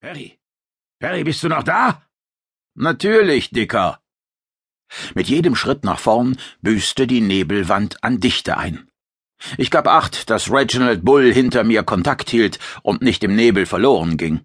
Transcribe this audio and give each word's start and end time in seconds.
Perry? 0.00 0.38
Perry, 0.98 1.24
bist 1.24 1.42
du 1.42 1.48
noch 1.48 1.62
da? 1.62 2.02
Natürlich, 2.74 3.50
Dicker. 3.50 4.00
Mit 5.14 5.28
jedem 5.28 5.54
Schritt 5.54 5.84
nach 5.84 5.98
vorn 5.98 6.38
büßte 6.62 7.06
die 7.06 7.20
Nebelwand 7.20 8.02
an 8.02 8.18
Dichte 8.18 8.56
ein. 8.56 8.90
Ich 9.58 9.70
gab 9.70 9.86
acht, 9.86 10.30
dass 10.30 10.50
Reginald 10.50 11.04
Bull 11.04 11.32
hinter 11.32 11.64
mir 11.64 11.82
Kontakt 11.82 12.30
hielt 12.30 12.58
und 12.82 13.02
nicht 13.02 13.22
im 13.24 13.34
Nebel 13.36 13.66
verloren 13.66 14.16
ging. 14.16 14.40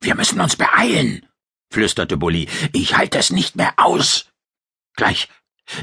Wir 0.00 0.14
müssen 0.14 0.40
uns 0.40 0.56
beeilen, 0.56 1.26
flüsterte 1.70 2.16
Bully. 2.16 2.48
Ich 2.72 2.96
halte 2.96 3.18
es 3.18 3.30
nicht 3.30 3.56
mehr 3.56 3.74
aus. 3.76 4.30
Gleich. 4.96 5.28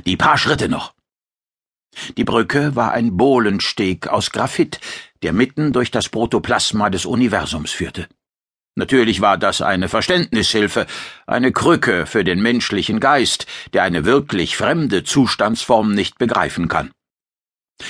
Die 0.06 0.18
paar 0.18 0.40
Schritte 0.40 0.70
noch. 0.70 0.96
Die 2.18 2.24
Brücke 2.24 2.76
war 2.76 2.92
ein 2.92 3.16
Bohlensteg 3.16 4.08
aus 4.08 4.32
Graphit, 4.32 4.80
der 5.22 5.34
mitten 5.34 5.72
durch 5.72 5.92
das 5.92 6.10
Protoplasma 6.10 6.90
des 6.90 7.06
Universums 7.06 7.72
führte. 7.72 8.08
Natürlich 8.78 9.22
war 9.22 9.40
das 9.40 9.64
eine 9.64 9.90
Verständnishilfe, 9.90 10.86
eine 11.26 11.52
Krücke 11.52 12.06
für 12.06 12.24
den 12.24 12.44
menschlichen 12.44 13.00
Geist, 13.00 13.48
der 13.74 13.82
eine 13.82 14.06
wirklich 14.06 14.56
fremde 14.56 15.04
Zustandsform 15.04 15.96
nicht 15.96 16.20
begreifen 16.20 16.68
kann. 16.68 16.92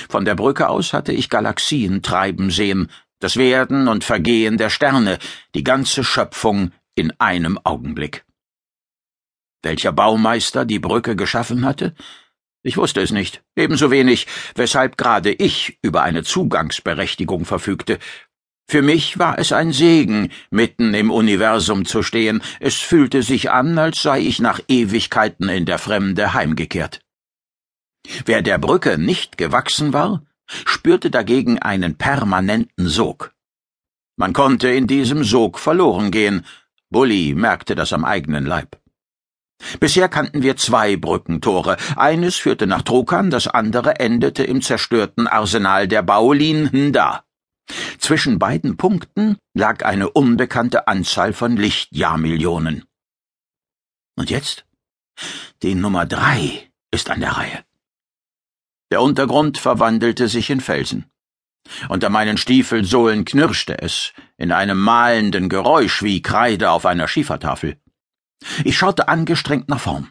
Von 0.08 0.24
der 0.24 0.34
Brücke 0.34 0.70
aus 0.70 0.94
hatte 0.94 1.12
ich 1.12 1.28
Galaxien 1.28 2.00
treiben 2.00 2.50
sehen, 2.50 2.90
das 3.20 3.36
Werden 3.36 3.86
und 3.86 4.02
Vergehen 4.02 4.56
der 4.56 4.70
Sterne, 4.70 5.18
die 5.54 5.62
ganze 5.62 6.04
Schöpfung 6.04 6.72
in 6.94 7.12
einem 7.20 7.58
Augenblick. 7.64 8.24
Welcher 9.62 9.92
Baumeister 9.92 10.64
die 10.64 10.78
Brücke 10.78 11.16
geschaffen 11.16 11.66
hatte? 11.66 11.94
Ich 12.62 12.78
wusste 12.78 13.02
es 13.02 13.12
nicht, 13.12 13.42
ebenso 13.56 13.90
wenig, 13.90 14.26
weshalb 14.54 14.96
gerade 14.96 15.32
ich 15.32 15.78
über 15.82 16.02
eine 16.02 16.24
Zugangsberechtigung 16.24 17.44
verfügte, 17.44 17.98
für 18.70 18.82
mich 18.82 19.18
war 19.18 19.38
es 19.38 19.50
ein 19.52 19.72
Segen, 19.72 20.30
mitten 20.50 20.92
im 20.92 21.10
Universum 21.10 21.86
zu 21.86 22.02
stehen. 22.02 22.42
Es 22.60 22.74
fühlte 22.74 23.22
sich 23.22 23.50
an, 23.50 23.78
als 23.78 24.02
sei 24.02 24.20
ich 24.20 24.40
nach 24.40 24.60
Ewigkeiten 24.68 25.48
in 25.48 25.64
der 25.64 25.78
Fremde 25.78 26.34
heimgekehrt. 26.34 27.00
Wer 28.26 28.42
der 28.42 28.58
Brücke 28.58 28.98
nicht 28.98 29.38
gewachsen 29.38 29.94
war, 29.94 30.22
spürte 30.46 31.10
dagegen 31.10 31.58
einen 31.58 31.96
permanenten 31.96 32.88
Sog. 32.88 33.32
Man 34.16 34.34
konnte 34.34 34.68
in 34.68 34.86
diesem 34.86 35.24
Sog 35.24 35.58
verloren 35.58 36.10
gehen. 36.10 36.44
Bully 36.90 37.34
merkte 37.34 37.74
das 37.74 37.94
am 37.94 38.04
eigenen 38.04 38.44
Leib. 38.44 38.78
Bisher 39.80 40.10
kannten 40.10 40.42
wir 40.42 40.56
zwei 40.56 40.96
Brückentore. 40.96 41.78
Eines 41.96 42.36
führte 42.36 42.66
nach 42.66 42.82
Trokan, 42.82 43.30
das 43.30 43.48
andere 43.48 43.98
endete 43.98 44.44
im 44.44 44.60
zerstörten 44.60 45.26
Arsenal 45.26 45.88
der 45.88 46.02
Baolin 46.02 46.68
Nda. 46.72 47.24
Zwischen 47.98 48.38
beiden 48.38 48.76
Punkten 48.76 49.38
lag 49.54 49.84
eine 49.84 50.10
unbekannte 50.10 50.88
Anzahl 50.88 51.32
von 51.32 51.56
Lichtjahrmillionen. 51.56 52.84
Und 54.16 54.30
jetzt? 54.30 54.66
Die 55.62 55.74
Nummer 55.74 56.06
drei 56.06 56.70
ist 56.90 57.10
an 57.10 57.20
der 57.20 57.32
Reihe. 57.32 57.64
Der 58.90 59.02
Untergrund 59.02 59.58
verwandelte 59.58 60.28
sich 60.28 60.48
in 60.50 60.60
Felsen. 60.60 61.10
Unter 61.88 62.08
meinen 62.08 62.38
Stiefelsohlen 62.38 63.24
knirschte 63.24 63.82
es, 63.82 64.12
in 64.38 64.52
einem 64.52 64.80
malenden 64.80 65.48
Geräusch 65.48 66.02
wie 66.02 66.22
Kreide 66.22 66.70
auf 66.70 66.86
einer 66.86 67.08
Schiefertafel. 67.08 67.76
Ich 68.64 68.78
schaute 68.78 69.08
angestrengt 69.08 69.68
nach 69.68 69.80
vorn. 69.80 70.08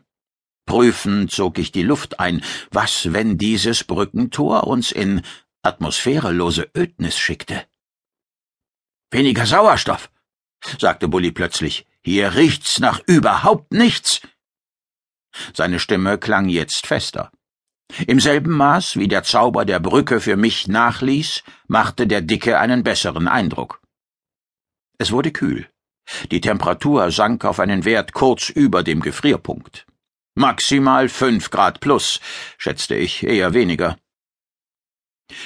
Prüfend 0.66 1.32
zog 1.32 1.58
ich 1.58 1.72
die 1.72 1.84
Luft 1.84 2.20
ein. 2.20 2.44
Was, 2.70 3.14
wenn 3.14 3.38
dieses 3.38 3.86
Brückentor 3.86 4.68
uns 4.68 4.92
in 4.92 5.22
atmosphärelose 5.64 6.70
Ödnis 6.76 7.18
schickte. 7.18 7.64
Weniger 9.12 9.46
Sauerstoff, 9.46 10.10
sagte 10.80 11.08
Bully 11.08 11.32
plötzlich. 11.32 11.86
Hier 12.02 12.36
riecht's 12.36 12.80
nach 12.80 13.02
überhaupt 13.06 13.72
nichts. 13.74 14.22
Seine 15.54 15.80
Stimme 15.80 16.18
klang 16.18 16.50
jetzt 16.50 16.88
fester. 16.88 17.32
Im 18.06 18.20
selben 18.20 18.52
Maß, 18.52 18.98
wie 18.98 19.08
der 19.08 19.24
Zauber 19.24 19.66
der 19.66 19.80
Brücke 19.80 20.20
für 20.20 20.36
mich 20.36 20.68
nachließ, 20.68 21.44
machte 21.68 22.06
der 22.06 22.22
Dicke 22.22 22.60
einen 22.60 22.84
besseren 22.84 23.28
Eindruck. 23.28 23.82
Es 24.98 25.12
wurde 25.12 25.32
kühl. 25.32 25.70
Die 26.32 26.42
Temperatur 26.42 27.12
sank 27.12 27.46
auf 27.46 27.60
einen 27.60 27.86
Wert 27.86 28.14
kurz 28.14 28.50
über 28.50 28.84
dem 28.84 29.02
Gefrierpunkt. 29.02 29.86
Maximal 30.36 31.10
fünf 31.10 31.50
Grad 31.50 31.80
plus, 31.80 32.20
schätzte 32.58 32.96
ich, 32.96 33.24
eher 33.24 33.54
weniger. 33.54 33.98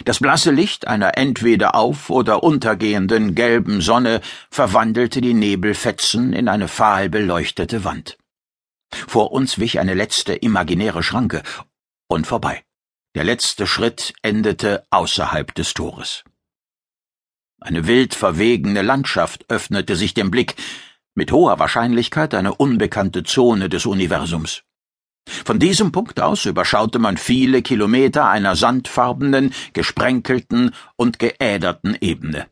Das 0.05 0.19
blasse 0.19 0.51
Licht 0.51 0.87
einer 0.87 1.17
entweder 1.17 1.75
auf- 1.75 2.09
oder 2.09 2.43
untergehenden 2.43 3.35
gelben 3.35 3.81
Sonne 3.81 4.21
verwandelte 4.49 5.21
die 5.21 5.33
Nebelfetzen 5.33 6.33
in 6.33 6.47
eine 6.47 6.67
fahl 6.67 7.09
beleuchtete 7.09 7.83
Wand. 7.83 8.17
Vor 8.91 9.31
uns 9.31 9.59
wich 9.59 9.79
eine 9.79 9.93
letzte 9.93 10.33
imaginäre 10.33 11.01
Schranke 11.01 11.41
und 12.07 12.27
vorbei. 12.27 12.63
Der 13.15 13.23
letzte 13.23 13.67
Schritt 13.67 14.13
endete 14.21 14.85
außerhalb 14.89 15.53
des 15.55 15.73
Tores. 15.73 16.23
Eine 17.59 17.85
wild 17.87 18.15
verwegene 18.15 18.81
Landschaft 18.81 19.45
öffnete 19.49 19.95
sich 19.95 20.13
dem 20.13 20.31
Blick, 20.31 20.55
mit 21.13 21.31
hoher 21.31 21.59
Wahrscheinlichkeit 21.59 22.33
eine 22.33 22.55
unbekannte 22.55 23.23
Zone 23.23 23.69
des 23.69 23.85
Universums. 23.85 24.63
Von 25.27 25.59
diesem 25.59 25.91
Punkt 25.91 26.19
aus 26.19 26.45
überschaute 26.45 26.99
man 26.99 27.17
viele 27.17 27.61
Kilometer 27.61 28.27
einer 28.27 28.55
sandfarbenen, 28.55 29.53
gesprenkelten 29.73 30.73
und 30.95 31.19
geäderten 31.19 31.97
Ebene. 31.99 32.47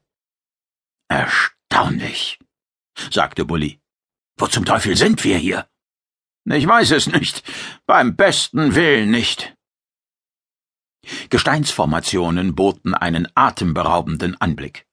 Erstaunlich, 1.07 2.39
sagte 3.11 3.45
Bully. 3.45 3.79
Wo 4.37 4.47
zum 4.47 4.65
Teufel 4.65 4.95
sind 4.95 5.23
wir 5.23 5.37
hier? 5.37 5.67
Ich 6.45 6.65
weiß 6.65 6.91
es 6.91 7.07
nicht. 7.07 7.43
Beim 7.85 8.15
besten 8.15 8.75
Willen 8.75 9.11
nicht. 9.11 9.55
Gesteinsformationen 11.29 12.55
boten 12.55 12.93
einen 12.93 13.27
atemberaubenden 13.35 14.39
Anblick. 14.39 14.85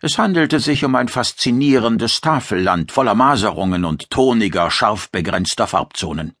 Es 0.00 0.18
handelte 0.18 0.60
sich 0.60 0.84
um 0.84 0.94
ein 0.94 1.08
faszinierendes 1.08 2.20
Tafelland 2.20 2.92
voller 2.92 3.14
Maserungen 3.14 3.84
und 3.84 4.10
toniger, 4.10 4.70
scharf 4.70 5.10
begrenzter 5.10 5.66
Farbzonen. 5.66 6.34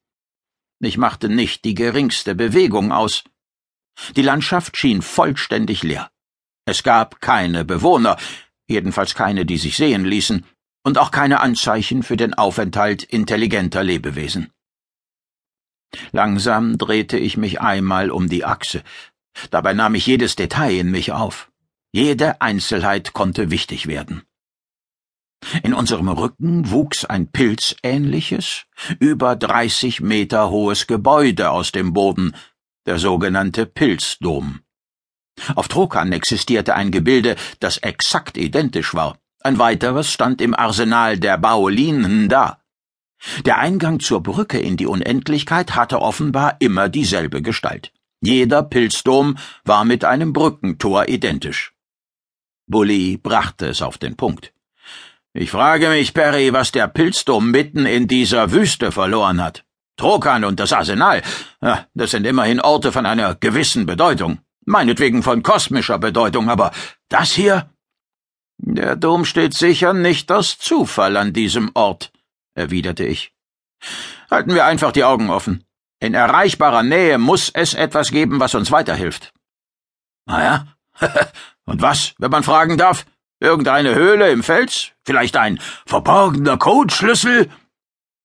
Ich 0.80 0.96
machte 0.96 1.28
nicht 1.28 1.64
die 1.64 1.74
geringste 1.74 2.34
Bewegung 2.34 2.92
aus. 2.92 3.24
Die 4.16 4.22
Landschaft 4.22 4.76
schien 4.76 5.02
vollständig 5.02 5.82
leer. 5.82 6.10
Es 6.66 6.82
gab 6.82 7.20
keine 7.20 7.64
Bewohner, 7.64 8.16
jedenfalls 8.68 9.14
keine, 9.14 9.44
die 9.44 9.58
sich 9.58 9.76
sehen 9.76 10.04
ließen, 10.04 10.44
und 10.84 10.98
auch 10.98 11.10
keine 11.10 11.40
Anzeichen 11.40 12.02
für 12.02 12.16
den 12.16 12.34
Aufenthalt 12.34 13.02
intelligenter 13.02 13.82
Lebewesen. 13.82 14.52
Langsam 16.12 16.78
drehte 16.78 17.18
ich 17.18 17.36
mich 17.36 17.60
einmal 17.60 18.10
um 18.10 18.28
die 18.28 18.44
Achse. 18.44 18.84
Dabei 19.50 19.72
nahm 19.72 19.94
ich 19.94 20.06
jedes 20.06 20.36
Detail 20.36 20.78
in 20.78 20.90
mich 20.90 21.12
auf. 21.12 21.50
Jede 21.92 22.40
Einzelheit 22.40 23.14
konnte 23.14 23.50
wichtig 23.50 23.86
werden. 23.86 24.22
In 25.62 25.72
unserem 25.72 26.08
Rücken 26.08 26.70
wuchs 26.70 27.04
ein 27.04 27.30
pilzähnliches, 27.30 28.64
über 28.98 29.36
dreißig 29.36 30.00
Meter 30.00 30.50
hohes 30.50 30.86
Gebäude 30.86 31.50
aus 31.50 31.72
dem 31.72 31.92
Boden, 31.92 32.34
der 32.86 32.98
sogenannte 32.98 33.66
Pilzdom. 33.66 34.60
Auf 35.54 35.68
Trokan 35.68 36.12
existierte 36.12 36.74
ein 36.74 36.90
Gebilde, 36.90 37.36
das 37.60 37.78
exakt 37.78 38.36
identisch 38.36 38.94
war. 38.94 39.18
Ein 39.40 39.58
weiteres 39.58 40.12
stand 40.12 40.40
im 40.40 40.54
Arsenal 40.54 41.18
der 41.18 41.38
Baolinen 41.38 42.28
da. 42.28 42.60
Der 43.44 43.58
Eingang 43.58 44.00
zur 44.00 44.22
Brücke 44.22 44.58
in 44.58 44.76
die 44.76 44.86
Unendlichkeit 44.86 45.74
hatte 45.74 46.02
offenbar 46.02 46.56
immer 46.60 46.88
dieselbe 46.88 47.42
Gestalt. 47.42 47.92
Jeder 48.20 48.62
Pilzdom 48.62 49.38
war 49.64 49.84
mit 49.84 50.04
einem 50.04 50.32
Brückentor 50.32 51.08
identisch. 51.08 51.72
Bully 52.66 53.16
brachte 53.16 53.66
es 53.66 53.80
auf 53.80 53.96
den 53.98 54.16
Punkt. 54.16 54.52
Ich 55.40 55.52
frage 55.52 55.88
mich, 55.88 56.14
Perry, 56.14 56.52
was 56.52 56.72
der 56.72 56.88
Pilzdom 56.88 57.52
mitten 57.52 57.86
in 57.86 58.08
dieser 58.08 58.50
Wüste 58.50 58.90
verloren 58.90 59.40
hat. 59.40 59.64
Trokan 59.96 60.44
und 60.44 60.58
das 60.58 60.72
Arsenal, 60.72 61.22
das 61.94 62.10
sind 62.10 62.26
immerhin 62.26 62.60
Orte 62.60 62.90
von 62.90 63.06
einer 63.06 63.36
gewissen 63.36 63.86
Bedeutung, 63.86 64.40
meinetwegen 64.64 65.22
von 65.22 65.44
kosmischer 65.44 66.00
Bedeutung, 66.00 66.50
aber 66.50 66.72
das 67.08 67.30
hier? 67.30 67.70
Der 68.56 68.96
Dom 68.96 69.24
steht 69.24 69.54
sicher 69.54 69.92
nicht 69.92 70.32
aus 70.32 70.58
Zufall 70.58 71.16
an 71.16 71.32
diesem 71.32 71.70
Ort, 71.74 72.10
erwiderte 72.54 73.04
ich. 73.04 73.32
Halten 74.32 74.54
wir 74.54 74.64
einfach 74.64 74.90
die 74.90 75.04
Augen 75.04 75.30
offen. 75.30 75.62
In 76.00 76.14
erreichbarer 76.14 76.82
Nähe 76.82 77.16
muss 77.18 77.48
es 77.48 77.74
etwas 77.74 78.10
geben, 78.10 78.40
was 78.40 78.56
uns 78.56 78.72
weiterhilft. 78.72 79.32
Na 80.26 80.42
ja? 80.42 80.66
und 81.64 81.80
was, 81.80 82.14
wenn 82.18 82.32
man 82.32 82.42
fragen 82.42 82.76
darf? 82.76 83.06
Irgendeine 83.38 83.94
Höhle 83.94 84.32
im 84.32 84.42
Fels? 84.42 84.94
Vielleicht 85.08 85.38
ein 85.38 85.58
verborgener 85.86 86.58
Codeschlüssel? 86.58 87.50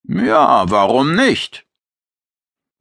Ja, 0.04 0.70
warum 0.70 1.16
nicht? 1.16 1.66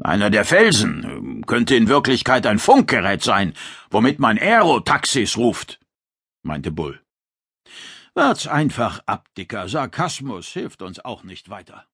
Einer 0.02 0.28
der 0.28 0.44
Felsen 0.44 1.44
könnte 1.46 1.76
in 1.76 1.86
Wirklichkeit 1.86 2.44
ein 2.48 2.58
Funkgerät 2.58 3.22
sein, 3.22 3.54
womit 3.90 4.18
man 4.18 4.38
Aerotaxis 4.38 5.36
ruft, 5.36 5.78
meinte 6.42 6.72
Bull. 6.72 7.00
Wart's 8.14 8.48
einfach 8.48 8.98
ab, 9.06 9.28
Dicker. 9.38 9.68
Sarkasmus 9.68 10.48
hilft 10.48 10.82
uns 10.82 10.98
auch 11.04 11.22
nicht 11.22 11.48
weiter. 11.48 11.86